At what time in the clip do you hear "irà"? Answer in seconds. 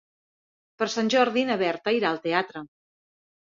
2.01-2.13